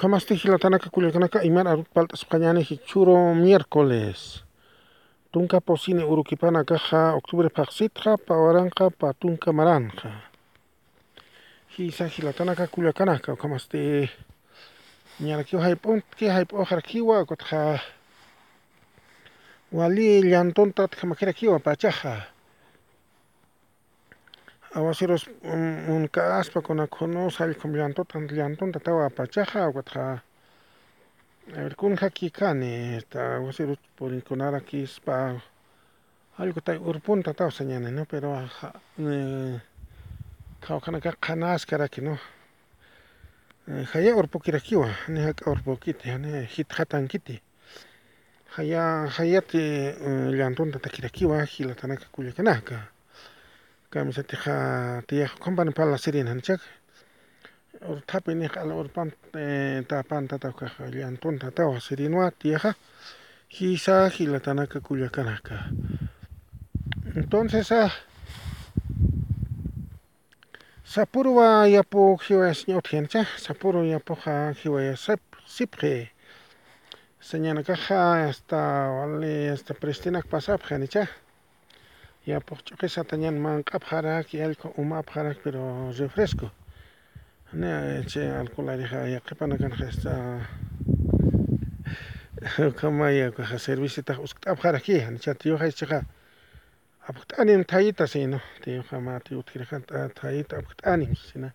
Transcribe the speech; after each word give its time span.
Kamaste 0.00 0.34
hilatanaka 0.34 0.88
kuliakanaka 0.90 1.42
imar 1.42 1.68
arut 1.68 1.88
paltas 1.94 2.24
pañani 2.24 2.64
churo 2.88 3.34
miércoles. 3.34 4.42
Tunka 5.32 5.60
posine 5.60 6.04
urukipana 6.04 6.64
kaja 6.64 7.12
octubre 7.18 7.48
paxitja 7.50 8.16
pawaranqa 8.16 8.90
patunka 9.00 9.52
maranja. 9.52 10.10
Hilatanaka 12.16 12.66
kuliakanaka 12.66 13.36
kamaste 13.36 14.08
ñarakiwa 15.20 15.62
hayp'un 15.62 16.00
ki 16.16 16.26
hayp'u 16.34 16.64
harkiwa 16.64 17.24
kutja 17.28 17.80
wali 19.72 20.22
llantonta 20.22 20.88
makirakiwa 21.04 21.58
pachaja. 21.58 22.14
Awaceros 24.72 25.28
un 25.42 26.06
caspa 26.12 26.60
con 26.60 26.78
aconos 26.78 27.40
al 27.40 27.56
con 27.56 27.74
llantota 27.74 28.20
llantonta 28.20 28.78
tawa 28.78 29.10
pachaja 29.10 29.68
kutja 29.72 30.22
a 31.56 31.60
ver 31.64 31.74
kun 31.74 31.96
haki 31.96 32.30
kani 32.30 32.94
esta 32.94 33.36
awaceros 33.38 33.78
por 33.96 34.12
inconar 34.12 34.54
aquí 34.54 34.86
spa 34.86 35.42
algo 36.38 36.60
tay 36.60 36.78
urpunta 36.78 37.34
tawa 37.34 37.50
señane 37.50 37.90
no? 37.90 38.04
Pero 38.04 38.28
eh, 38.98 39.60
kawkanaka 40.60 41.16
qanaskara 41.18 41.88
no? 42.02 42.16
Haya 43.92 44.14
urpukirakiwa 44.14 44.88
ni 45.08 45.20
haka 45.20 45.50
urpukiti 45.50 46.14
ni 46.14 46.46
hitqatankiti 46.46 47.42
haya 48.54 49.08
hayati 49.16 49.58
llantonta 50.30 50.78
takirakiwa 50.78 51.44
hilatanaka 51.44 52.06
kullakanaka 53.90 54.22
kamisatiqa 54.22 55.02
tiyaqkunpani 55.06 55.72
pala 55.72 55.98
sirinanchak 55.98 56.60
urthapi 57.88 58.34
niq 58.34 58.56
ala 58.56 58.74
urpan 58.74 59.12
tapanta 59.88 60.38
tawqa 60.38 60.66
llantonta 60.90 61.50
tawa 61.50 61.80
sirinwa 61.80 62.30
tiyaqa 62.30 62.74
hisa 63.48 64.08
hilatanaka 64.08 64.80
kullakanaka 64.80 65.64
entonces 67.16 67.72
ah 67.72 67.90
sapurwa 70.84 71.66
yapu 71.66 72.16
hiwaya 72.28 72.54
ñawtijanicha 72.68 73.24
sapuru 73.38 73.84
yapuqa 73.84 74.54
hiwaya 74.62 74.96
sipqi 75.46 76.10
señanakaqa 77.20 78.26
hasta 78.26 78.56
wali 78.96 79.48
hasta 79.48 79.74
pristinaka 79.74 80.28
pasapaq 80.28 80.72
nicha 82.20 82.32
yapuq 82.32 82.62
ch'uqisata 82.64 83.16
ñan 83.16 83.38
manq'apaq 83.38 84.34
allqu 84.44 84.72
umapaq 84.76 85.36
pero 85.42 85.90
refresco 85.92 86.50
ni 87.52 88.04
chay 88.06 88.28
alcoholariqa 88.28 89.20
qipanaka 89.26 89.68
kanqa 89.68 89.84
hasta 89.86 90.46
ukamaya 92.68 93.32
serviciota 93.58 94.18
usqt'apaqaraqki 94.20 95.10
nicha 95.10 95.34
tiyuqaychikqa 95.34 96.04
apaq 97.08 97.24
t'anin 97.26 97.64
thayita 97.64 98.06
sino 98.06 98.40
tiyuqqa 98.62 99.00
ma 99.00 99.18
tiyutkirqa 99.20 99.80
thayita 100.14 100.58
apaq 100.58 100.76
t'anin 100.76 101.14
sina 101.16 101.52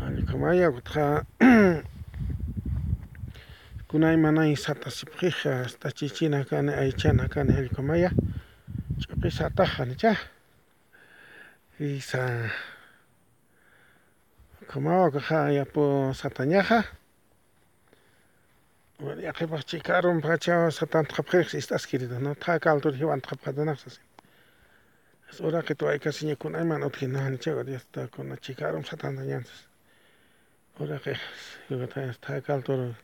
allqumaya 0.00 0.70
kutqa 0.70 1.24
kunay 3.88 4.16
manay 4.16 4.56
sata 4.56 4.90
sipqiqa 4.90 5.64
hasta 5.64 5.90
chichina 5.90 6.44
kani 6.44 6.72
aychana 6.72 7.28
allqumaya 9.16 9.30
ch'uqi 9.30 9.30
sataqa 9.30 9.84
nicha 9.86 10.16
hisa 11.78 12.50
qumawakaqa 14.68 15.52
yapu 15.52 16.12
satañaqa 16.14 16.84
wariaqipaq 19.00 19.64
chikarun 19.66 20.20
pacha 20.20 20.70
satanta 20.70 21.14
qapqiriq 21.16 21.54
ist'askirida 21.54 22.18
no 22.20 22.34
thaka 22.34 22.70
altura 22.70 22.96
hiwanta 22.96 23.28
qapqatanaqsa 23.30 23.98
uraqi 25.40 25.74
tuwaykasi 25.74 26.36
kunayman 26.36 26.82
utqhina 26.82 27.30
nichaqa 27.30 27.64
hasta 27.72 28.08
kuna 28.08 28.36
chikarun 28.36 28.84
satanta 28.84 29.22
ñanchas 29.22 29.66
uraqi 30.80 31.12
thaka 32.20 32.54
altura 32.54 32.94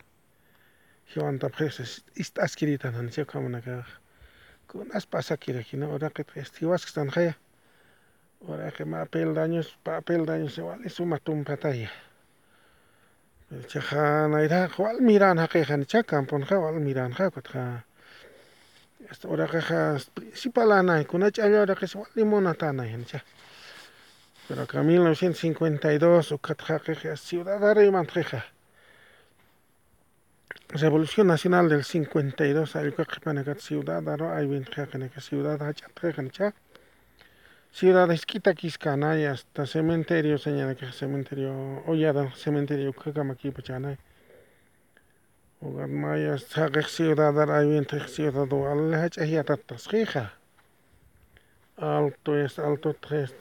hiwanta 1.14 1.48
qapqiriqsa 1.48 1.84
ist'askirita 2.16 2.90
nichaqa 2.90 3.32
kamanaka 3.32 4.01
kunas 4.72 5.04
pasakiraki 5.06 5.76
no 5.76 5.86
uraqi 5.94 6.24
hiwaskastanqaya 6.60 7.34
uraqi 8.48 8.84
ma 8.84 9.04
peldaños 9.04 9.68
peldaños 10.08 10.56
wali 10.58 10.88
sumaq 10.88 11.22
naytaqa 14.32 14.82
walmiranqa 14.82 15.46
kayqa 15.52 15.76
nicha 15.76 16.00
camponaqa 16.02 16.56
walmiranqa 16.64 17.30
kutqa 17.34 17.84
hasta 19.08 19.28
uraqaqa 19.28 19.80
principalanaykunaqa 20.16 21.34
ch'allawraqis 21.36 21.92
wali 22.00 22.22
munatanay 22.24 22.96
nicha 22.96 23.20
pero 24.48 24.64
ka 24.66 24.80
1952 24.80 26.32
ukhatqaqiqa 26.36 27.16
ciudadariymanta 27.26 28.40
Revolución 30.68 31.26
Nacional 31.26 31.68
del 31.68 31.84
52 31.84 32.76
ayukaqipanekat 32.76 33.58
ciudadaro 33.58 34.32
ayuinqaqaneka 34.32 35.20
ciudad 35.20 35.60
hach'atqaqanchá 35.60 36.54
ciudades 37.72 38.26
hasta 39.26 39.66
cementerio 39.66 40.38
señanakaq 40.38 40.92
cementerio 40.92 41.82
cementerio 42.36 42.92
qaqamakipachaanay 42.92 43.96
ugat 45.60 45.90
ciudad 46.88 47.34
wala 48.52 48.96
hach'ayatatasqiqa 49.02 50.24
alto 51.76 52.36
es 52.36 52.58
alto 52.58 52.94
tres 52.94 53.34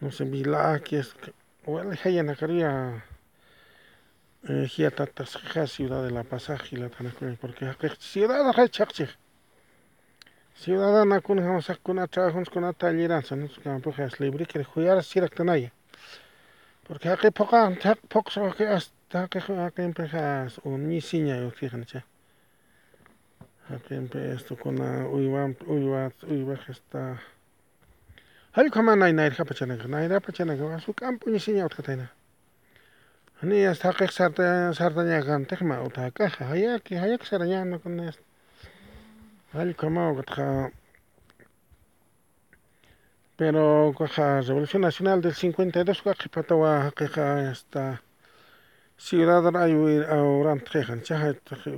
no 0.00 0.10
sé 0.10 0.24
es 0.90 1.14
wala 1.66 1.94
hayanaqarya 1.94 2.70
ciudad 4.42 6.02
de 6.02 6.10
la 6.10 6.24
pasaje 6.24 6.76
la 6.76 6.88
porque 7.40 7.72
ciudad 7.98 8.52
rechache 8.52 9.08
ciudadana 10.56 11.20
kun 11.20 11.38
hamasaj 11.38 11.78
kuna 11.82 12.06
trabajons 12.06 12.48
kuna 12.50 12.72
talleranza 12.72 13.36
no 13.36 13.48
campujas 13.62 14.18
libre 14.20 14.46
que 14.46 14.64
jugar 14.64 15.02
sirak 15.02 15.34
porque 16.86 17.08
aquí 17.08 17.30
poca 17.30 17.70
tak 17.82 17.98
poxo 18.08 18.52
que 18.56 18.66
hasta 18.66 19.24
aquí 19.24 19.82
empejas 19.82 20.58
un 20.64 20.88
misiña 20.88 21.36
yo 21.36 21.50
fíjense 21.50 22.02
aquí 23.68 23.94
esto 24.34 24.56
con 24.56 24.80
uiwan 24.80 25.56
uiwat 25.66 26.24
uiwat 26.24 26.68
está. 26.68 27.20
Hay 28.52 28.68
como 28.70 28.96
naina 28.96 29.26
irja 29.26 29.44
pachana 29.44 29.76
naina 29.76 30.18
pachana 30.20 30.56
su 30.80 30.92
campo 30.94 31.30
misiña 31.30 31.66
otra 31.66 31.84
taina 31.84 32.10
ni 33.42 33.64
hasta 33.64 33.88
haqiqa 33.88 34.12
sarta 34.12 34.72
sartañakantiqma 34.78 35.76
utaq 35.86 36.12
kaja 36.14 36.44
hayaki 36.52 36.94
hayaki 37.02 37.26
sarañanakuna 37.26 38.12
allqu 39.54 39.86
mawatqa 39.88 40.70
pero 43.36 43.94
kaja 43.98 44.42
revolución 44.48 44.82
nacional 44.82 45.22
del 45.22 45.34
52 45.34 46.02
ka 46.04 46.12
qhipatawa 46.20 46.72
haqiqa 46.86 47.24
hasta 47.48 48.02
ciudad 48.98 49.44
aywi 49.56 50.04
awrantqiqa 50.04 50.92
nicha 50.96 51.16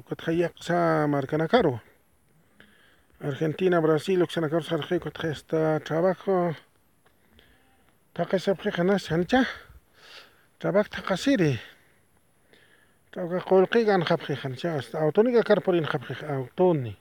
kutqa 0.09 0.31
llaqsa 0.35 1.07
marcanakaru 1.07 1.79
Argentina 3.23 3.79
Brasil 3.81 4.19
uksanakarus 4.25 4.67
sarqiqa 4.67 4.99
kutqa 5.07 5.29
hasta 5.31 5.79
trabajo. 5.87 6.57
Taqisapqiqa 8.19 8.83
nasqa 10.63 10.79
nicha 10.79 10.89
trabajo 10.89 10.89
taqasiri 10.91 11.59
tawqa 13.13 13.41
qullqiqa 13.41 13.95
anqapqiqa 13.95 14.49
nicha 14.49 14.77
hasta 14.77 14.99
autonika 15.01 15.43
karpurini 15.43 15.87
qapqiqa 15.87 16.27
autoni 16.35 16.97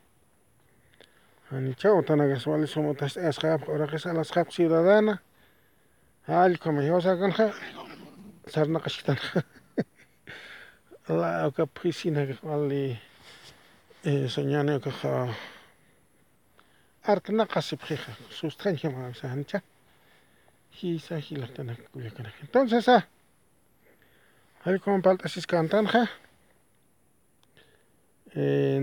nicha 1.52 1.94
utanaqa 1.94 2.50
wali 2.50 2.68
sumuta 2.68 3.06
asqapqa 3.06 3.72
uraqis 3.72 4.06
alasqapqa 4.06 4.52
ciudadana 4.52 5.20
allquma 6.28 6.82
hiwasaqkunqa 6.82 7.54
sarnaqashkatanaqa 8.48 9.44
la 11.22 11.52
piscinaqa 11.66 12.38
wali 12.44 13.00
soñani 14.28 14.76
ukaqa 14.76 15.30
artanaqa 17.04 17.62
sipqiqa 17.62 18.12
sustanchama 18.30 19.14
nicha 19.36 19.62
hisa 20.72 21.18
hilatanaka 21.18 21.84
kullakanaka 21.94 22.38
entonces 22.42 22.90
ah 22.90 23.04
allquman 24.64 25.02
paltasiskantanqa 25.02 26.08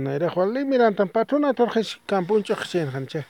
nayraq 0.04 0.34
wali 0.36 0.64
mirantan 0.64 1.08
patronatorqa 1.08 1.80
campunchik 2.10 2.60
chaynqa 2.70 3.00
nicha 3.00 3.22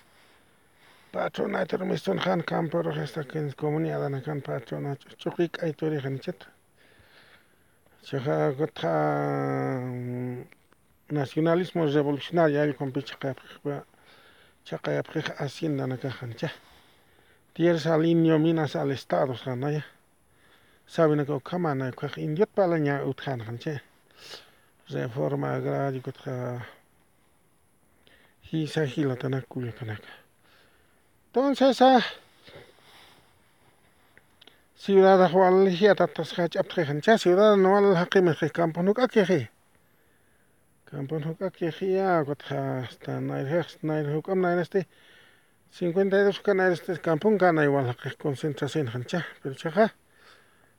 patronato 1.13 1.85
mistonqa 1.85 2.43
campo 2.47 2.83
hasta 2.83 3.21
comunidadana 3.57 4.21
kan 4.25 4.41
patronato 4.41 5.07
ch'uqi 5.21 5.49
k'ayturiqa 5.55 6.09
nichata 6.09 6.47
chaqa 8.09 8.55
kutqa 8.59 8.93
nacionalismo 11.11 11.85
revolucionario 11.85 12.63
allqunpi 12.63 13.01
chaqaypiqa 13.09 13.85
chaqaypiqa 14.65 15.33
haciendana 15.37 15.97
kajanicha 15.99 16.49
tierras 17.53 17.87
al 17.87 18.07
indio 18.07 18.39
minas 18.39 18.75
al 18.75 18.91
estado 18.91 19.35
hanaya 20.89 21.27
sabinaka 21.27 21.37
ukhamana 21.37 21.93
kaq 21.93 22.19
indiotpala 22.19 22.79
ña 22.79 23.05
utqanaqancha 23.05 23.81
reforma 24.91 25.55
agraria 25.57 26.01
kutqa 26.03 26.63
hisa 28.51 28.85
hilatana 28.87 29.43
kuyakanaka 29.49 30.09
entonces 31.27 31.83
ah 31.83 32.03
ciudad 34.77 35.31
wal 35.33 35.69
hiatatasqa 35.69 36.49
ch'aptqijancha 36.49 37.19
ciudad 37.19 37.59
wal 37.59 37.95
haqimej 37.97 38.53
campo 38.53 38.83
nuk'akij 38.83 39.49
campo 40.87 41.19
nuk'akij 41.19 41.73
kutqa 42.27 42.83
hasta 42.83 43.21
nayrejaq 43.21 43.83
nayrejuk'am 43.83 44.41
nayreste 44.41 44.87
52 45.71 46.43
kanareste 46.43 46.97
campo 47.03 47.29
kana 47.39 47.65
igual 47.65 47.87
haqij 47.87 48.17
concentración 48.17 48.89
jancha 48.89 49.25
pero 49.43 49.55
chaqa 49.55 49.93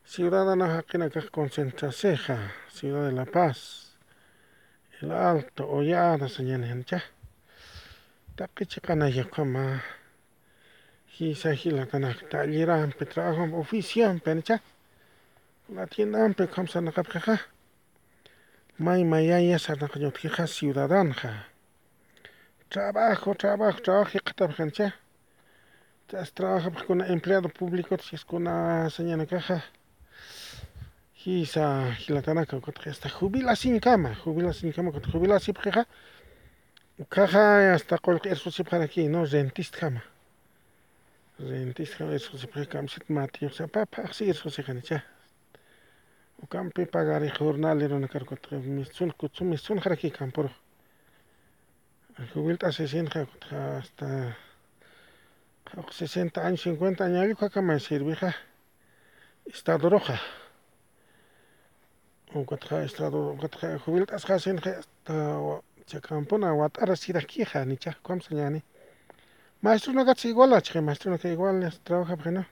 Ciudadanos 0.09 0.71
aquinacas 0.71 1.29
concentra 1.29 1.91
ceja, 1.91 2.51
ciudad 2.71 3.05
de 3.05 3.11
la 3.11 3.25
paz, 3.25 3.95
el 5.01 5.11
alto, 5.11 5.69
oyada, 5.69 6.27
señal 6.27 6.65
gente. 6.65 6.99
Tapi 8.35 8.65
chicana 8.65 9.07
ya 9.09 9.29
cama, 9.29 9.83
hisa 11.15 11.53
hila 11.53 11.85
tanak 11.85 12.27
talliran 12.27 12.91
pe 12.91 13.05
trabajo 13.05 13.43
oficial 13.59 14.19
pencha. 14.19 14.63
La 15.67 15.85
tienda 15.85 16.25
ampe 16.25 16.47
kamsa 16.47 16.81
nakapkaja. 16.81 17.41
May 18.79 19.03
mayaya 19.03 19.59
sanakayotija 19.59 20.47
ciudadanja. 20.47 21.45
Trabajo, 22.67 23.35
trabajo, 23.35 23.79
trabajo, 23.83 24.09
jikatab 24.09 24.55
gente. 24.55 24.91
Tras 26.07 26.33
trabaja 26.33 26.71
pues, 26.71 26.83
con 26.85 27.01
empleado 27.01 27.47
público, 27.49 27.95
si 27.99 28.15
es 28.15 28.25
con 28.25 28.47
una 28.47 28.89
señal 28.89 29.27
caja. 29.27 29.63
Hisa 31.25 31.97
hilatanaka 32.07 32.61
contra 32.61 32.91
esta 32.91 33.09
jubila 33.09 33.55
sin 33.55 33.79
cama, 33.79 34.15
jubila 34.15 34.53
sin 34.53 34.71
cama 34.71 34.91
contra 34.91 35.11
jubila 35.11 35.39
sin 35.39 35.53
preja. 35.53 35.85
Pues, 36.95 37.09
Caja 37.09 37.73
hasta 37.73 37.97
cualquier 37.97 38.35
eso 38.35 38.51
se 38.51 38.63
para 38.63 38.85
aquí, 38.85 39.07
no 39.07 39.25
rentist 39.25 39.75
cama. 39.75 40.03
Rentist 41.37 41.97
cama 41.97 42.15
eso 42.15 42.37
se 42.37 42.47
para 42.47 42.65
pues, 42.65 42.67
cama 42.69 42.87
sit 42.87 43.09
mati, 43.09 43.45
o 43.45 43.49
sea, 43.49 43.67
pa 43.67 43.85
pa 43.85 44.13
si 44.13 44.29
eso 44.29 44.49
se 44.49 44.63
gana 44.63 44.81
ya. 44.81 45.05
O 46.41 46.47
campe 46.47 46.85
pagar 46.85 47.23
el 47.23 47.37
jornal 47.37 47.81
era 47.81 47.95
una 47.95 48.07
cargo 48.07 48.37
tres 48.37 48.63
mis 48.63 48.87
son 48.89 49.11
kutsum 49.11 49.49
mis 49.49 49.61
son 49.61 49.79
jaraki 49.79 50.11
campor. 50.11 50.49
Jubilta 52.33 52.71
se 52.71 52.87
sienta 52.87 53.27
hasta 53.51 54.37
60 55.91 56.45
años, 56.45 56.61
50 56.61 57.05
años, 57.05 57.29
y 57.29 57.33
cuaca 57.33 57.61
me 57.61 57.79
sirve, 57.79 58.13
hija. 58.13 58.35
Está 59.45 59.77
roja. 59.77 60.19
Ukutqa 62.35 62.83
estado 62.83 63.31
ukutqa 63.33 63.79
jubiltasqa 63.85 64.39
sinqa 64.39 64.75
hasta 64.77 65.61
chakampuna 65.87 66.53
wat'ara 66.53 66.95
sirajkiqa 66.95 67.65
nicha 67.65 67.95
kamsa 68.05 68.35
ñani 68.35 68.61
maestrunakachi 69.63 70.29
igual 70.29 70.53
achka 70.53 70.81
maestrunaka 70.81 71.27
igual 71.29 71.57
trabajapqa 71.83 72.31
no. 72.31 72.45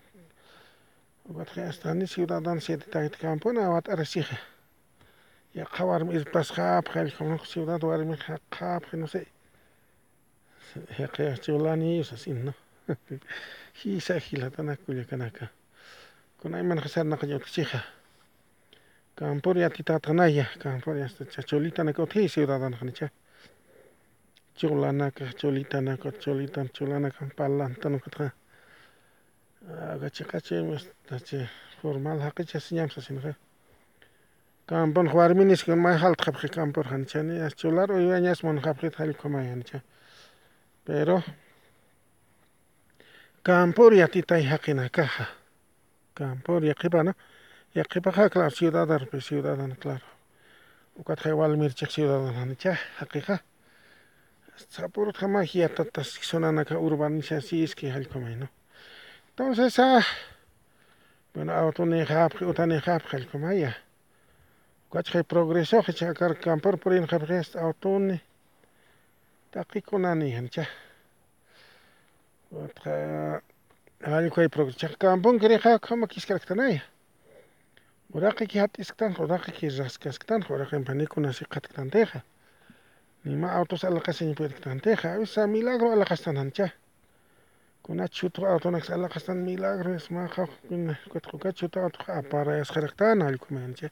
Ukutqa 1.30 1.62
hasta 1.68 1.94
ni 1.94 2.08
ciudadano 2.08 2.60
siete 2.62 3.10
kampuna 3.22 3.70
wat'ara 3.70 4.06
siqa 4.06 4.38
yaqa 5.54 5.86
warmi 5.86 6.16
irpasqapqa 6.16 7.00
allqu 7.02 7.46
ciudad 7.46 7.82
warmiqa 7.84 8.40
qapqa 8.50 8.98
no 8.98 9.08
sé. 9.08 9.28
Yaqayachulanius 11.00 12.14
así 12.14 12.34
no? 12.34 12.54
Hisa 13.84 14.18
hilatana 19.20 19.42
kullakanaka 19.42 19.58
kuna 19.58 19.58
imanaqa 19.58 19.58
sarnaqañutqichija 19.58 19.58
campuri 19.58 19.64
atitatanaya 19.64 20.46
campuri 20.60 21.02
hasta 21.02 21.26
chacholitanaka 21.26 22.04
utij 22.04 22.30
ciudadanoqa 22.32 22.86
nicha 22.86 23.10
chulanaka 24.56 25.26
cholitanaka 25.40 26.12
cholitan 26.12 26.70
chulanaka 26.70 27.26
palantana 27.36 28.00
kutqa 28.00 28.32
agachiqa 29.94 30.40
chaymi 30.42 30.74
hasta 30.74 31.20
chay 31.20 31.50
formal 31.82 32.20
haq'icha 32.20 32.60
ñamsa 32.72 33.02
sinaqa 33.02 33.36
camponaqa 34.68 35.18
warmi 35.18 35.46
nisqa 35.46 35.76
may 35.76 35.98
haltaqapqa 35.98 36.48
campurqa 36.50 36.98
nichani 36.98 37.40
chular 37.56 37.92
uywa 37.92 38.20
ñasmunaqapqa 38.20 39.04
allqumaya 39.04 39.56
nicha 39.56 39.82
pero 40.86 41.24
campuri 43.44 44.02
atitay 44.02 44.44
haqinakaqa 44.44 45.26
campuri 46.16 46.74
qipa 46.74 47.04
no 47.04 47.14
yaqipaqa 47.76 48.30
claro 48.30 48.50
ciudadanopi 48.50 49.22
ciudadano 49.22 49.76
claro 49.76 50.06
ukatqa 50.96 51.36
walmirchik 51.36 51.90
ciudadano 51.90 52.46
nicha 52.46 52.78
haqiqa 53.00 53.40
sapurqa 54.70 55.28
may 55.28 55.46
hiyatatas 55.46 56.18
sonanaka 56.22 56.80
urbanizacionski 56.80 57.92
allqumay 57.92 58.36
no 58.36 58.48
entonces 59.30 59.80
ah 59.80 60.06
bueno 61.34 61.54
autonijapqa 61.54 62.46
utanijapqa 62.48 63.18
allqumaya 63.18 63.74
ukachqa 64.90 65.24
progresoqa 65.24 65.94
chakar 65.94 66.40
campur 66.40 66.78
purinqapqa 66.78 67.60
autoni 67.60 68.22
taqikunani 69.52 70.42
nicha 70.42 70.66
utqa 72.52 73.42
allqu 74.02 74.50
progreso 74.50 74.80
chaqa 74.80 74.98
campunqa 74.98 75.48
riqaqa 75.48 75.80
kama 75.80 76.08
kiskaraqtanaya 76.08 76.82
uraqiki 76.82 76.97
hap'isqtanja 78.14 79.20
uraqiki 79.24 79.70
raskasqtanja 79.78 80.54
uraqinpa 80.54 80.94
nikunasi 80.94 81.46
qhatuqtantiqa 81.46 82.22
nima 83.26 83.52
autos 83.52 83.84
alaqasiñapuytatantiqa 83.84 85.14
a 85.14 85.18
veces 85.20 85.48
milagro 85.48 85.92
alaqastanancha 85.92 86.72
kunacha 87.84 88.16
shutuq 88.16 88.46
autonaqa 88.46 88.94
alaqastan 88.94 89.38
milagro 89.44 89.98
maqawqpina 90.10 90.96
kutqa 91.12 91.52
shutuq 91.52 91.84
autoqa 91.84 92.18
aparayasqaraqtana 92.20 93.28
allqumancha 93.28 93.90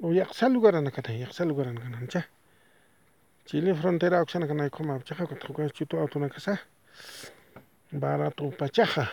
o 0.00 0.12
llaqsa 0.12 0.48
lugarana 0.48 0.90
katan 0.90 1.18
llaqsa 1.18 1.44
lugarana 1.44 1.80
kanancha 1.80 2.22
Chile 3.46 3.74
frontera 3.74 4.18
awqsanaka 4.22 4.54
nayqumapchaqa 4.54 5.26
kutqa 5.26 5.68
shutuq 5.74 5.98
autonaqa 6.00 6.34
kasa 6.34 6.54
baratupachaqqa 7.92 9.04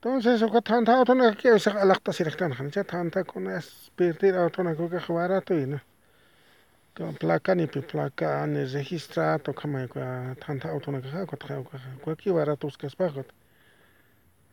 Entonces, 0.00 0.40
uka 0.42 0.60
tanta 0.60 0.96
autona 0.96 1.34
que 1.34 1.48
esa 1.56 1.72
alaqta 1.72 2.12
siraqtana 2.12 2.54
hancha 2.54 2.84
tanta 2.84 3.24
kuna 3.24 3.60
perder 3.96 4.36
autona 4.36 4.76
kuka 4.76 5.02
barato 5.08 5.54
ina. 5.58 5.82
Ka 6.94 7.10
placa 7.18 7.54
ni 7.56 7.66
pe 7.66 7.82
placa 7.82 8.46
ni 8.46 8.64
registrado 8.64 9.52
kama 9.52 9.88
ka 9.88 10.36
tanta 10.38 10.68
autona 10.68 11.00
ka 11.00 11.26
ka 11.26 11.36
ka 11.36 11.78
ka 12.04 12.14
ki 12.14 12.30
barato 12.30 12.68
uskas 12.68 12.94
pagot. 12.94 13.26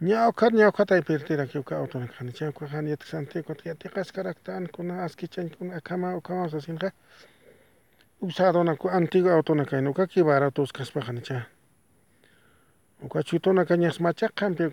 Nya 0.02 0.28
ukar 0.28 0.52
nya 0.52 0.70
ukar 0.70 0.88
tai 0.88 1.02
perder 1.02 1.48
ki 1.48 1.60
uka 1.60 1.76
autona 1.76 2.10
hancha 2.18 2.52
ka 2.52 2.66
han 2.66 2.88
yet 2.88 3.04
sante 3.04 3.44
ko 3.44 3.54
ya 3.64 3.76
te 3.76 3.90
kas 3.90 4.12
karaktan 4.12 4.68
kuna 4.68 5.04
aski 5.06 5.28
chen 5.28 5.50
kuna 5.50 5.80
kama 5.80 6.20
kama 6.22 6.50
sa 6.50 6.60
singa. 6.60 6.92
Usado 8.20 8.64
na 8.64 8.76
ku 8.76 8.90
antigua 8.90 9.34
autona 9.38 9.66
ka 9.66 9.80
no 9.80 9.94
ka 9.94 10.08
ki 10.08 10.24
barato 10.24 10.64
uskas 10.64 10.90
pa 10.90 11.02
hancha. 13.02 13.06
Ukachutona 13.06 13.66
cañas 13.66 14.00
machaqanpi 14.00 14.64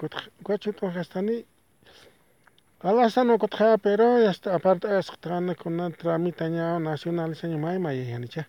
ukachutona 0.41 0.93
hastani 0.93 1.45
alasano 2.83 3.39
kutqa 3.39 3.79
pero 3.79 4.27
hasta 4.27 4.55
aparte 4.55 4.89
asqtana 4.89 5.55
kuna 5.55 5.91
tramita 5.91 6.49
ña 6.49 6.79
nacionales 6.81 7.43
ña 7.45 7.59
may 7.59 7.79
may 7.79 8.11
yanicha 8.11 8.47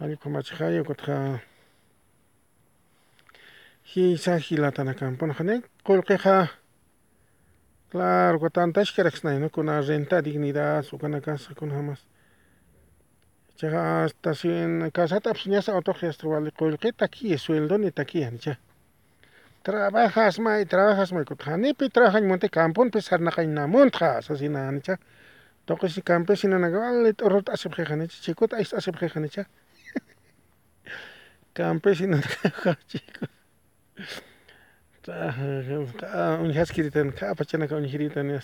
allqu 0.00 0.28
machaqaya 0.28 0.84
kutqa 0.84 1.40
hisa 3.94 4.36
hilatana 4.38 4.94
kampuna 4.94 5.34
qani 5.34 5.62
qullqiqa 5.84 6.48
claro 7.90 8.50
tantash 8.50 8.92
karaqsnayno 8.96 9.48
kuna 9.50 9.80
renta 9.80 10.20
dignidad 10.22 10.82
sukana 10.84 11.20
casa 11.20 11.54
kuna 11.54 11.74
jamas 11.74 12.00
chaqa 13.60 14.04
hasta 14.04 14.34
sin 14.34 14.90
casatapas 14.90 15.46
ñasa 15.46 15.72
autoqa 15.72 16.08
hasta 16.08 16.26
wali 16.26 16.50
qullqita 16.50 17.04
taki 17.04 17.36
sueldo 17.36 17.76
ni 17.78 17.90
taki 17.90 18.24
nicha 18.24 18.58
trabajas 19.62 20.38
may 20.40 20.64
trabajas 20.64 21.12
may 21.12 21.24
kutqa 21.24 21.56
nipi 21.56 21.90
trabajañmunti 21.90 22.48
campunpi 22.48 22.98
sarnaqañnamuntqa 23.08 24.08
asasina 24.20 24.70
nicha 24.72 24.96
toqsi 25.66 26.00
campesinanaqa 26.02 26.78
vale 26.84 27.12
t'urruta 27.12 27.52
asipqiqa 27.52 27.96
nicha 27.96 28.16
chikuta 28.24 28.56
aysta 28.56 28.76
asipqiqa 28.80 29.20
nicha 29.20 29.44
campesinanaqa 31.52 32.72
chiku 32.90 33.24
uña 36.44 36.56
haskiritan 36.60 37.12
qhapachanaka 37.12 37.76
uña 37.76 37.92
hiritani 37.92 38.40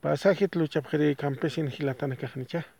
pasajit 0.00 0.56
luchapjiri 0.56 1.14
campesino 1.16 1.68
hilatana 1.68 2.16
kaqnicha 2.16 2.64
ukatqa 2.64 2.64
pasaje 2.64 2.75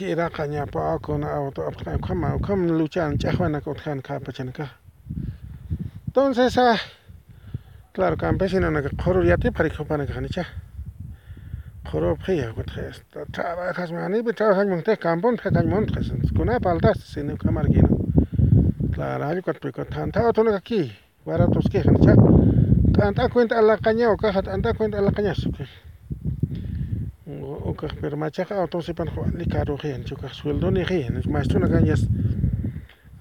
iraqa 0.00 0.46
ñapa 0.46 0.98
kuna 1.00 1.28
auto 1.32 1.62
apqna 1.66 1.96
ukama 1.96 2.34
ukam 2.36 2.66
luchan 2.78 3.16
ch'ajwana 3.18 3.62
utqan 3.64 4.02
qhapachanaka 4.02 4.68
entonces 6.08 6.58
ah 6.58 6.78
claro 7.92 8.16
campesino 8.16 8.70
naka 8.70 8.90
qhuru 8.90 9.24
yatipari 9.24 9.70
qhupana 9.70 10.04
kaqnicha 10.06 10.44
qhuru 11.88 12.16
phiya 12.24 12.52
utqa 12.52 12.92
trabajas 13.32 13.90
manipi 13.92 14.32
trabajas 14.34 14.66
monte 14.68 14.96
campon 14.98 15.36
qhañmontas 15.36 16.12
kuna 16.36 16.60
paltas 16.60 16.98
sino 17.12 17.36
kamargino 17.36 17.88
claro 18.92 19.24
allquta 19.24 19.84
tanta 19.84 20.20
auto 20.20 20.42
aquí 20.54 20.92
baratos 21.24 21.64
que 21.72 21.80
kaqnicha 21.82 22.14
t'anta 22.96 23.28
cuenta 23.28 23.58
alaqaña 23.58 24.06
ukaqa 24.14 24.40
t'anta 24.42 24.74
cuenta 24.74 24.98
alaqañasu 24.98 25.50
ukaq 27.70 27.92
pero 28.00 28.16
machaqa 28.16 28.54
autosipan 28.62 29.08
wali 29.16 29.46
caro 29.46 29.76
riyan 29.76 30.04
chukaq 30.04 30.32
sueldo 30.34 30.70
ni 30.70 30.82
riyan 30.84 31.22
maestruna 31.26 31.68
kañas 31.68 32.02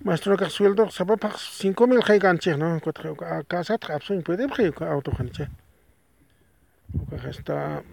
maestro 0.03 0.37
kaq 0.37 0.51
sueldo 0.51 0.89
sapapaq 0.89 1.35
5000 1.37 2.03
qaykanchik 2.07 2.57
no? 2.57 2.79
Kutqa 2.83 3.43
casata 3.47 3.87
qapsun 3.87 4.21
puede 4.21 4.47
qhi 4.47 4.71
auto 4.93 5.11
qancha 5.17 5.45
ukaq 7.01 7.21
hasta 7.25 7.83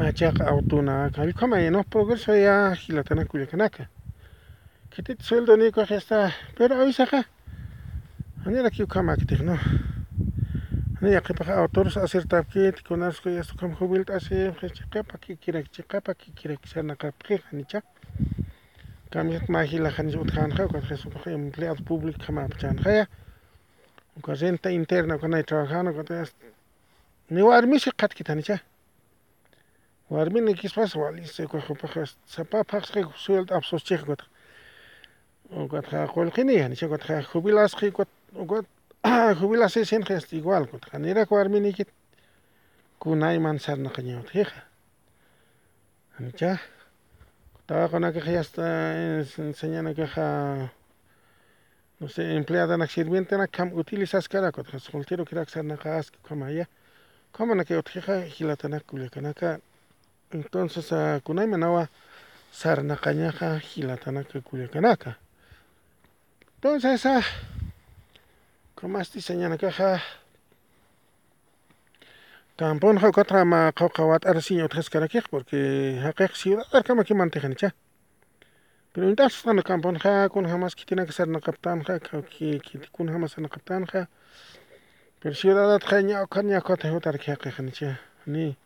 machaqa 0.00 0.44
autona 0.52 1.10
kallqama 1.14 1.56
no 1.70 1.82
progreso 1.84 2.34
ya 2.34 2.74
hilatana 2.74 3.24
kullakanaka 3.24 3.88
kitit 4.90 5.22
sueldo 5.22 5.56
ni 5.56 5.72
kaq 5.72 5.88
hasta 5.90 6.32
pero 6.56 6.74
awisaqa 6.80 7.24
anira 8.44 8.70
kiukama 8.70 9.16
kitik 9.16 9.40
no 9.40 9.56
Yaqipaqa 11.00 11.54
autores 11.56 11.96
acertapkit 11.96 12.82
kunasqa 12.84 13.30
yastukam 13.30 13.72
jubilat 13.72 14.10
asip 14.10 14.60
qepa 14.92 15.16
kikirak 15.16 15.66
qepa 15.72 16.12
kikirak 16.14 16.60
sanaqapqiqa 16.68 17.56
nicha 17.56 17.80
kamiat 19.10 19.48
majilaqanis 19.48 20.14
utqanqa 20.20 20.66
ukatqa 20.68 21.30
empleado 21.30 21.82
público 21.88 22.20
qamapachanqaya 22.26 23.06
uka 24.18 24.34
renta 24.34 24.68
interna 24.70 25.16
ukanay 25.16 25.42
trabajando 25.42 26.04
ni 27.30 27.42
warmishi 27.42 27.90
qatquita 27.96 28.34
nicha 28.34 28.60
warmini 30.10 30.54
kispas 30.54 30.94
walisi 30.96 31.44
ukaqpaqa 31.48 32.04
sapapaqsqa 32.26 33.08
sueldo 33.16 33.54
absoschija 33.56 34.04
ukatqa 34.04 34.26
ukatqa 35.64 36.06
qullqiniya 36.12 36.68
nicha 36.68 36.86
ukatqa 36.86 37.24
jubilasqa 37.32 37.88
Ah, 39.02 39.34
jubilase 39.34 39.84
sin 39.84 40.02
gesto 40.04 40.36
igual, 40.36 40.68
canera 40.90 41.24
cuarminikit, 41.26 41.88
kunay 42.98 43.38
mansarna 43.38 43.90
cañón, 43.90 44.26
hija. 44.34 44.66
Ya, 46.36 46.60
estaba 47.60 47.88
con 47.88 48.02
la 48.02 48.12
queja, 48.12 48.32
ya 48.32 48.40
está 48.40 49.22
enseñando 49.38 49.94
queja, 49.94 50.72
no 51.98 52.08
sé, 52.08 52.34
empleada 52.36 52.74
en 52.74 52.80
la 52.80 52.86
sirviente, 52.86 53.34
en 53.36 53.40
la 53.40 53.48
cam, 53.48 53.72
utilizas 53.72 54.28
cara, 54.28 54.52
con 54.52 54.66
el 54.70 54.80
soltero 54.80 55.24
que 55.24 55.34
era 55.34 55.46
que 55.46 55.52
sarna 55.52 55.78
casco, 55.78 56.18
como 56.20 56.44
allá, 56.44 56.68
como 57.32 57.54
la 57.54 57.64
que 57.64 57.76
otra 57.76 58.22
gilatana 58.24 58.80
culiacanaca. 58.80 59.60
Entonces, 60.30 60.92
ah, 60.92 61.14
a 61.16 61.20
kunay 61.20 61.46
manawa, 61.46 61.90
sarna 62.52 62.96
cañaja, 62.98 63.60
gilatana 63.60 64.24
culiacanaca. 64.24 65.18
Entonces, 66.56 66.92
esa. 67.00 67.22
Señanakaqa 69.20 70.00
Tamponqa 72.56 73.08
uqatqa 73.08 73.40
ama 73.40 73.72
qawqa 73.72 74.04
wat'arasiña 74.04 74.64
utqasqarakiqa 74.68 75.28
porque 75.30 76.00
haqiqa 76.04 76.34
ciudad 76.34 76.66
mantiqanicha 77.16 77.72
pero 78.92 79.08
intapas 79.08 79.42
qana 79.42 79.62
camponqa 79.62 80.28
kuna 80.28 80.48
hamas 80.48 80.74
kitinaka 80.74 81.12
sarnaqaptanqa 81.12 82.00
kuna 82.92 83.12
hamas 83.12 83.32
sarnaqaptanqa 83.32 84.08
pero 85.20 85.34
ciudadatqa 85.34 86.02
ñawqa 86.02 86.42
ñawqata 86.42 86.92
hutarki 86.92 87.30
haqiqanicha 87.32 87.98
ni 88.26 88.56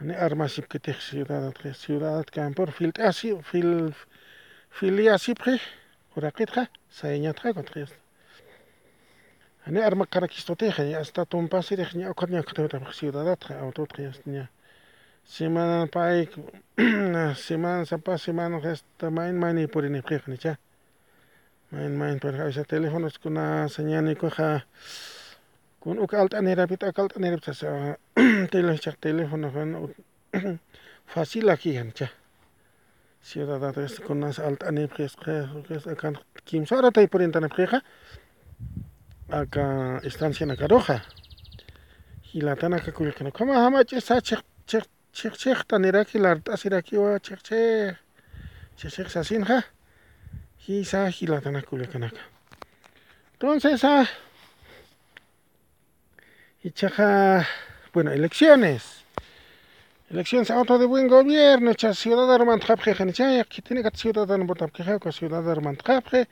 ni 0.00 0.14
armasip 0.14 0.68
kitiq 0.68 0.98
ciudadatqa 1.00 1.72
ciudadat 1.72 2.28
campor 2.30 2.72
filt'asi 2.76 3.36
fil 3.48 3.94
filiasipqi 4.76 5.56
uraqitqa 6.16 6.68
sayñatqa 6.98 7.52
kutqa 7.56 7.86
Ani 9.66 9.82
arma 9.82 10.06
karakistotija 10.06 10.98
hasta 10.98 11.24
tumpasiriq 11.26 11.94
ñawqa 11.94 12.26
ñawqatawta 12.34 12.78
ciudadatqa 12.98 13.52
autotqa 13.64 14.02
ña 14.26 14.44
semana 15.24 15.86
pay 15.86 16.28
semana 17.36 17.84
sapa 17.86 18.18
semana 18.18 18.58
hasta 18.58 19.10
main 19.10 19.38
main 19.38 19.68
purinipqiqa 19.72 20.26
nicha 20.26 20.58
main 21.70 21.96
main 21.96 22.18
pero 22.18 22.42
aysa 22.44 22.64
telefonoskuna 22.64 23.68
señanikuqa 23.68 24.66
kun 25.80 25.98
uka 25.98 26.20
alt'anirapita 26.20 26.88
uka 26.90 27.02
alt'anirapita 27.02 27.52
telefonchaq 28.50 28.96
telefonoqa 29.00 29.62
facilakija 31.06 31.84
nicha 31.84 32.08
ciudadatqa 33.22 33.86
kunas 34.06 34.38
alt'anipqisqa 34.38 35.34
kan 36.00 36.18
kimsa 36.44 36.76
horatay 36.76 37.06
purintanipqiqa 37.06 37.78
aka 39.32 40.00
estancia 40.04 40.46
nakaruja 40.46 41.00
hilatanaka 42.32 42.92
kullakuna 42.92 43.30
kama 43.30 43.54
hamach'isa 43.64 44.20
chiq 44.20 44.42
chiq 44.66 44.84
chiq 45.12 45.34
chiqta 45.42 45.78
niraki 45.78 46.18
lart'asirakiwa 46.18 47.18
chiq 47.26 47.40
chiq 47.48 47.96
chiq 48.78 48.90
chiq 48.94 49.08
sasinqa 49.08 49.62
hisa 50.66 51.08
hilatanaka 51.08 51.66
kullakanaka 51.70 52.22
entonces 53.34 53.84
ah 53.84 54.06
ichaqa 56.64 57.46
bueno 57.94 58.12
elecciones 58.12 58.82
elecciones 60.10 60.50
auto 60.50 60.78
de 60.78 60.86
buen 60.86 61.08
gobierno 61.08 61.72
cha 61.74 61.94
ciudadano 61.94 62.44
mantqapqiqa 62.44 63.04
nichayaq 63.04 63.48
kitina 63.48 63.82
kat 63.82 63.96
ciudadano 63.96 64.44
votapqiqa 64.44 65.10
ciudadano 65.10 65.60
mantqapqi 65.68 66.28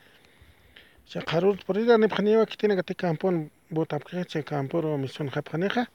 chay 1.09 1.23
qaruta 1.23 1.63
purilla 1.65 1.97
nipaq 1.97 2.19
niwaki 2.19 2.57
tiene 2.57 2.75
kati 2.75 2.95
campon 2.95 3.49
botapqiqa 3.71 4.25
chay 4.31 4.43
camporo 4.43 4.97
misionqapqaniqa 4.97 5.87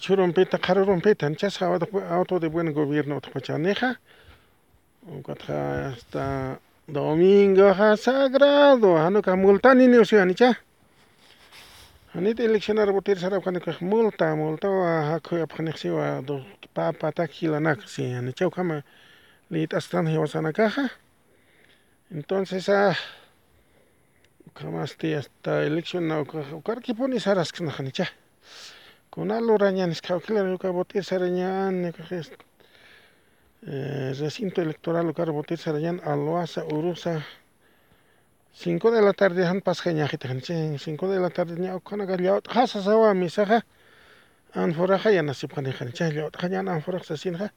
churunpita 0.00 0.58
qarurumpita 0.58 1.26
chasqa 1.36 1.66
auto 2.10 2.38
de 2.38 2.48
buen 2.48 2.72
gobierno 2.72 3.16
utqpachaniqa 3.18 3.96
ukatqa 5.08 5.92
hasta 5.92 6.58
domingoqa 6.88 7.96
sagrado 7.96 8.96
hanuqa 8.96 9.36
multani 9.36 9.86
niwsuyanicha 9.88 10.54
hanita 12.14 12.42
eleccionar 12.42 12.92
botirisarapqanika 12.92 13.76
multa 13.80 14.36
multawa 14.36 14.90
hakhuyapqaniqsiwa 15.10 16.22
papa 16.74 17.12
takilanaka 17.12 17.86
si 17.86 18.02
chawkama 18.38 18.82
lit'asqan 19.50 20.06
hiwasanakaqa 20.06 20.90
Entonces, 22.10 22.68
ah, 22.70 22.96
Kamasti 24.54 25.12
hasta 25.12 25.64
elección 25.64 26.08
Naukarki 26.08 26.94
pones 26.94 27.26
que 27.52 27.62
najanicha. 27.64 28.08
Con 29.10 29.28
botir 30.70 31.04
sarañan, 31.04 31.84
eh, 33.66 34.14
recinto 34.18 34.62
electoral, 34.62 35.06
lugar 35.06 35.30
botir 35.32 35.58
sarañan, 35.58 36.00
aloasa, 36.02 36.64
urusa. 36.64 37.26
5 38.54 38.90
de 38.90 39.02
la 39.02 39.12
tarde 39.12 39.46
han 39.46 39.60
5 40.78 41.08
de 41.08 41.20
la 41.20 41.30
tarde 41.30 41.70
ocana 41.70 42.06
sawa 42.82 43.12
misaja, 43.12 43.66
ya 44.54 45.22
sasinja 47.04 47.52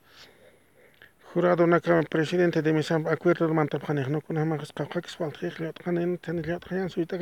jurado 1.34 1.66
naka 1.68 2.02
presidente 2.10 2.62
de 2.62 2.74
misam 2.74 3.08
acuerdo 3.08 3.54
mantab 3.54 3.82
khanek 3.86 4.08
no 4.10 4.20
kun 4.22 4.38
hama 4.38 4.58
khas 4.58 4.72
qaq 4.74 5.02
qas 5.02 5.20
wal 5.20 5.32
khikh 5.32 5.60
liot 5.60 5.78
khanen 5.84 6.18
tan 6.20 6.42
liot 6.42 6.64
khan 6.68 6.90
suita 6.90 7.18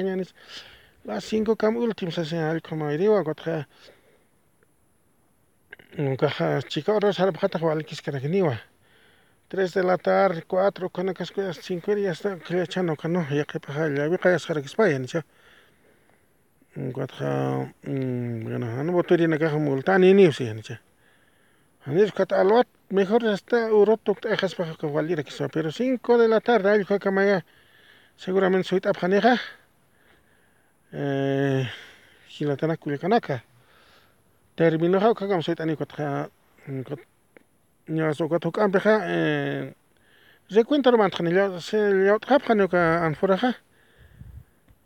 las 1.05 1.23
cinco 1.23 1.55
cam 1.55 1.77
últimas 1.77 2.17
hacen 2.17 2.39
al 2.39 2.61
como 2.61 2.91
idea 2.91 3.11
wa 3.11 3.21
gotra 3.21 3.67
nunca 5.97 6.59
chica 6.67 6.91
ahora 6.91 7.13
sal 7.13 7.31
bajata 7.31 7.59
wal 7.59 7.83
kis 7.85 8.01
kana 8.01 8.19
niwa 8.19 8.57
3 9.49 9.73
de 9.73 9.83
la 9.83 9.97
tarde 9.97 10.43
4 10.43 10.89
con 10.89 11.07
las 11.07 11.31
cosas 11.31 11.59
5 11.61 11.97
y 11.97 12.05
hasta 12.05 12.37
que 12.37 12.67
no 13.09 13.29
ya 13.29 13.45
que 13.45 13.59
paja 13.59 13.89
ya 13.89 14.07
vi 14.07 14.17
que 14.17 14.39
sar 14.39 14.61
que 14.61 14.69
mm, 16.73 18.43
bueno 18.43 18.83
no 18.83 18.91
botoría 18.91 19.27
naka 19.27 19.49
multani 19.57 20.13
ni 20.13 20.27
usen 20.27 20.61
cha 20.61 20.81
hanis 21.85 22.11
kat 22.11 22.31
alwat 22.31 22.67
mejor 22.89 23.25
hasta 23.27 23.71
urotuk 23.73 24.25
ajas 24.25 24.55
bajo 24.57 24.75
que 24.77 24.87
valiera 24.87 25.23
que 25.23 25.31
sea, 25.31 25.47
pero 25.47 25.71
5 25.71 26.17
de 26.17 26.27
la 26.27 26.39
tarde, 26.39 26.71
hay 26.71 26.99
que 26.99 27.11
maya, 27.11 27.45
seguramente 28.15 28.67
soy 28.67 28.81
tapjaneja, 28.81 29.39
eh, 30.91 31.69
gilatana 32.27 32.77
cuyacanaka, 32.77 33.43
terminó 34.55 34.99
jauca 34.99 35.27
como 35.27 35.41
soy 35.41 35.55
tan 35.55 35.69
icotja, 35.69 36.29
ñazocatuk 37.87 38.59
ampeja, 38.59 39.73
recuento 40.49 40.91
romantjanillo, 40.91 41.61
se 41.61 41.93
liot 41.93 42.25
japjanuca 42.25 43.05
anforaja, 43.05 43.57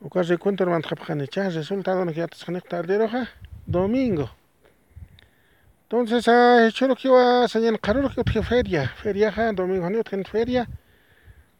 o 0.01 0.09
casi 0.09 0.37
cuento 0.37 0.65
romantjanillo, 0.65 1.49
resultado 1.49 2.03
no 2.05 2.11
que 2.11 2.19
ya 2.19 2.27
te 2.27 2.61
tarde 2.61 2.97
roja, 2.97 3.29
domingo 3.65 4.42
entonces 5.93 6.27
ah, 6.27 6.57
a 6.57 6.67
hecho 6.67 6.87
lo 6.87 6.95
que 6.95 7.07
iba 7.07 7.43
a 7.43 7.47
señalar 7.47 7.79
caro 7.79 8.09
que 8.09 8.19
otra 8.19 8.41
feria 8.41 8.87
feria 8.87 9.31
ja 9.31 9.53
domingo 9.53 9.87
ni 9.91 9.97
otra 9.97 10.23
feria. 10.23 10.67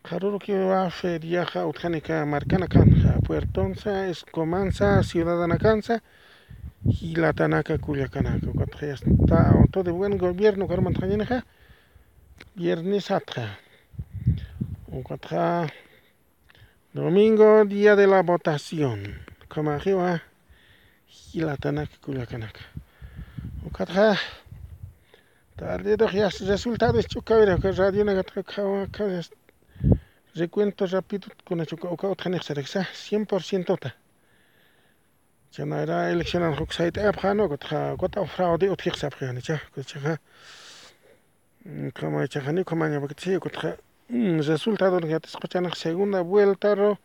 Caro 0.01 0.39
que 0.39 0.53
iba 0.53 0.87
a 0.87 0.89
feria 0.89 1.45
ja 1.45 1.67
otra 1.67 1.89
ni 1.89 2.01
que 2.01 2.13
marcan 2.25 2.63
entonces 2.63 4.09
es 4.09 4.25
comanza 4.25 5.03
ciudadana 5.03 5.59
cansa 5.59 6.01
y 6.83 7.15
la 7.15 7.33
tanaka 7.33 7.77
cuya 7.77 8.07
canaca 8.07 8.47
cuatro 8.55 8.79
ya 8.81 8.93
está 8.95 9.53
todo 9.69 9.83
de 9.83 9.91
buen 9.91 10.17
gobierno 10.17 10.67
caro 10.67 10.81
mantrañen 10.81 11.25
ja 11.25 11.45
viernes 12.55 13.11
atra 13.11 13.59
o 14.91 15.03
cuatro 15.03 15.67
domingo 16.91 17.65
día 17.65 17.95
de 17.95 18.07
la 18.07 18.23
votación. 18.23 19.21
Como 19.47 19.69
aquí 19.71 19.91
va 19.91 20.23
y 21.33 21.41
la 21.41 21.55
tanaka 21.55 21.93
cuya 22.01 22.25
canaca 22.25 22.61
ukatha 23.65 24.17
tardido 25.55 26.07
los 26.11 26.39
resultados 26.41 27.05
chukavira 27.07 27.57
que 27.57 27.71
radio 27.71 28.03
na 28.03 28.23
kawa 28.23 28.87
recuento 30.35 30.85
rápido 30.87 31.27
con 31.45 31.59
el 31.59 31.67
chukauka 31.67 32.07
otjanex 32.07 32.45
serexa 32.45 32.87
100% 32.93 33.79
ta. 33.79 33.95
Chana 35.51 35.83
era 35.83 36.09
elección 36.09 36.43
an 36.43 36.55
hoksait 36.57 36.97
apjano 36.97 37.47
kotja 37.47 37.95
kota 37.97 38.25
fraude 38.25 38.69
otjix 38.69 39.03
apjani 39.03 39.41
cha 39.41 39.61
kotja 39.75 40.17
kama 41.93 42.27
chajani 42.27 42.63
kamanya 42.65 42.99
bakti 42.99 43.37
kotja 43.39 43.77
resultado 44.09 44.99
ya 45.07 45.19
te 45.19 45.27
escuchan 45.27 45.71
segunda 45.75 46.21
vuelta 46.21 46.75
ro. 46.75 46.97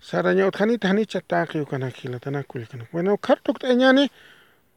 Saraña 0.00 0.46
otjani 0.46 0.78
tani 0.78 1.06
chataqi 1.06 1.64
kana 1.64 1.90
kila 1.90 2.18
tanakul 2.20 2.66
kana 2.66 2.84
bueno 2.92 3.16
kartok 3.16 3.58
teñani 3.58 4.10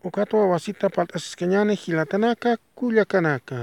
ukata 0.06 0.38
wawasita 0.38 0.90
palt'asisqa 0.96 1.46
ñani 1.54 1.74
hilatanaka 1.82 2.50
kullakanaka 2.78 3.58